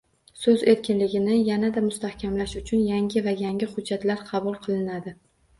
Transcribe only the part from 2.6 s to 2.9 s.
uchun